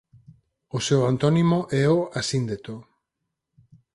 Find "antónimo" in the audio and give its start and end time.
1.11-1.59